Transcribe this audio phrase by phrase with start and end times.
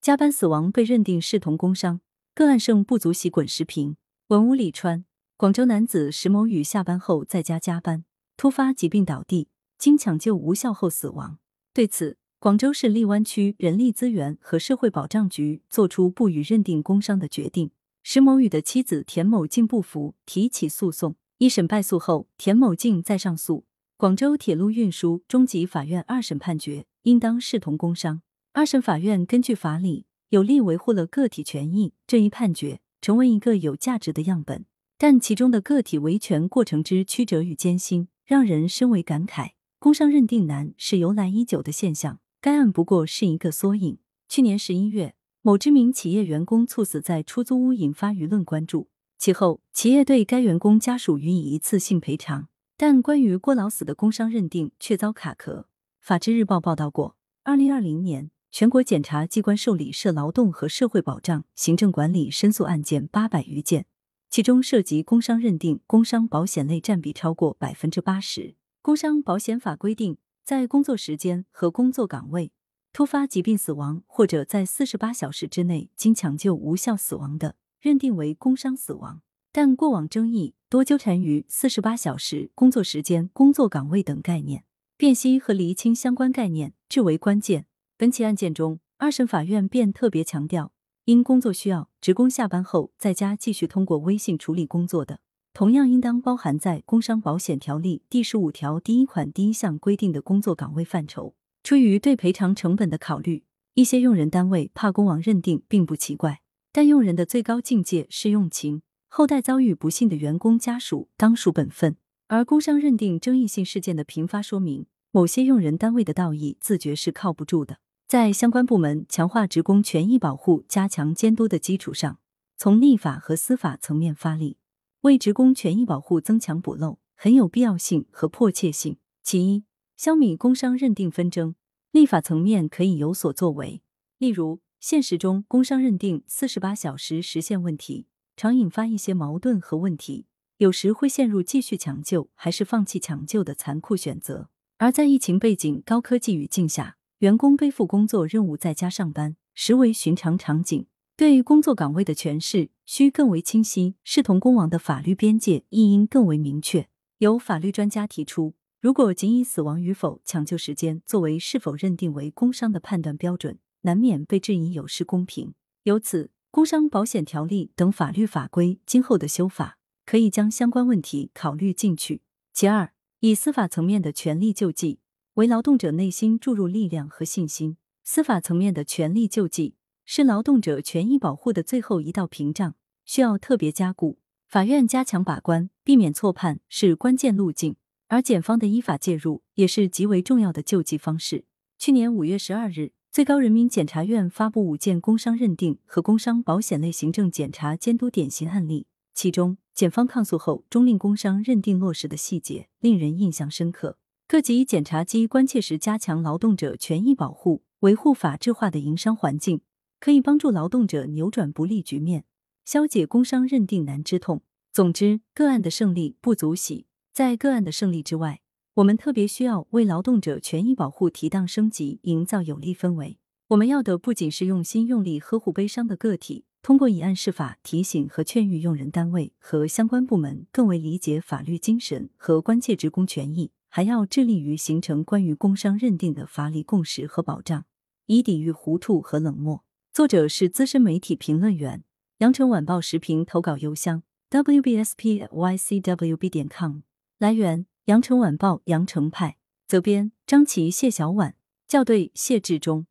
[0.00, 2.00] 加班死亡被认定视同工伤，
[2.34, 3.96] 个案剩不足喜滚石屏。
[4.28, 5.04] 文武里川，
[5.36, 8.04] 广州男子石某宇下班后在家加班，
[8.38, 11.38] 突发疾病倒地，经抢救无效后死亡。
[11.74, 17.70] 对此，广州市荔湾区人力资源和社会保障局作出不予认定工伤的决定。
[18.02, 21.16] 石某宇的妻子田某静不服，提起诉讼。
[21.36, 23.66] 一审败诉后，田某静再上诉。
[23.98, 28.22] 广州铁路运输中级法院二审判决，应当视同工伤。
[28.52, 31.94] 二审法院根据法理，有力维护了个体权益。
[32.04, 34.66] 这一判决成为一个有价值的样本，
[34.98, 39.52] 但其中的个体维权过程之曲折与艰辛，让人深为感慨。
[39.78, 43.98] 工伤认定难是由来已久的现象，该案不过是一个缩影。
[44.28, 48.88] 去年十一月，某知名企业员工猝死在出租屋，引发舆论关注。
[49.16, 52.48] 其后，企业对该员工家属予以一次性赔偿。
[52.76, 55.68] 但关于过劳死的工伤认定却遭卡壳。
[56.00, 63.86] 法制日报报道过，二零二零年全国检察机关受理涉劳动和社会保障、行政管理申诉案件八百余件，
[64.28, 68.56] 其中涉及工伤认定、工伤保险类占比超过百分之八十。
[68.82, 72.50] 工伤保险法规定，在工作时间和工作岗位
[72.92, 79.22] 突发疾病死亡，或者在四十八小时之内经抢救无效死亡的，认定为工伤死亡。
[79.52, 84.64] 但过往争议多纠缠于四十八小时、工作时间、工作岗位等概念，
[84.96, 87.66] 辨析和厘清相关概念至为关键。
[88.00, 90.72] 本起案件中，二审法院便特别强调，
[91.04, 95.20] 因工作需要，职工下班后在家继续通过微信处理工作的，
[95.52, 101.34] 同样应当包含在《工伤保险条例》第十五条第一款第一项规定的工作岗位范畴。
[101.62, 106.40] 出于对赔偿成本的考虑，一些用人单位怕工亡认定并不奇怪，
[106.72, 108.80] 但用人的最高境界是用情。
[109.08, 117.76] 后代遭遇不幸的员工家属当属本分，而工伤认定争议性事件的频发，说明某些用人单位的道义自觉是靠不住的。
[118.10, 122.18] 在相关部门强化职工权益保护、加强监督的基础上，
[122.56, 124.56] 从立法和司法层面发力，
[125.02, 128.96] 为职工权益保护增强补漏，很有必要性和迫切性。
[129.22, 129.62] 其一，
[129.96, 131.54] 消弭工伤认定纷争，
[131.92, 133.80] 立法层面可以有所作为。
[134.18, 138.08] 例如，现实中工伤认定四十八小时实现问题。
[138.36, 140.26] 常引发一些矛盾和问题，
[140.56, 144.50] 有时会陷入继续抢救还是放弃抢救的残酷选择。
[144.78, 150.86] 而在疫情背景、高科技语境下，员工背负工作任务在家上班，实为寻常场景。
[151.18, 156.88] 对工作岗位的诠释需更为清晰，视同工亡的法律边界亦应更为明确。
[157.18, 165.52] 有法律专家提出，如果仅以死亡与否、抢救时间作为是否认定为工伤的判断标准，难免被质疑有失公平。
[165.84, 166.30] 由此。
[166.52, 172.22] 工伤保险条例等法律法规今后的修法，可以将相关问题考虑进去。
[172.52, 174.98] 其二，以司法层面的权利救济，
[175.40, 177.78] 为劳动者内心注入力量和信心。
[178.04, 179.74] 司法层面的权利救济
[180.04, 182.74] 是劳动者权益保护的最后一道屏障，
[183.06, 184.18] 需要特别加固。
[184.46, 187.76] 法院加强把关，避免错判是关键路径，
[188.08, 191.46] 而检方的依法介入也是极为重要的救济方式。
[191.78, 192.92] 去年五月十二日。
[193.10, 203.98] 最高人民检察院发布五件工伤认定和工伤保险类行政检查监督典型案例，其中检方抗诉后终令工伤认定落实的细节令人印象深刻。
[204.30, 209.60] 各级检察机关切实加强劳动者权益保护，维护法治化的营商环境，
[209.98, 212.24] 可以帮助劳动者扭转不利局面，
[212.64, 214.42] 消解工伤认定难之痛。
[214.72, 218.40] 总之，个案的胜利不足喜，在个案的胜利之外。
[218.74, 223.18] 我们特别需要为劳动者权益保护提档升级，营造有利氛围。
[223.48, 237.64] 我们要的不仅是用心用力呵护悲伤的个体，通过以案释法，提醒和劝喻用人单位和相关部门更为理解法律精神和关切职工权益，还要致力于形成关于工伤认定的法理共识和保障，
[238.04, 239.64] 以抵御糊涂和冷漠。
[239.94, 241.82] 作者是资深媒体评论员，
[242.18, 246.80] 羊城晚报时评投稿邮箱：wbspycwb 点 com。
[247.18, 247.64] 来源。
[247.86, 251.34] 羊城晚报羊城派责编张琪谢小婉
[251.66, 252.86] 校对谢志忠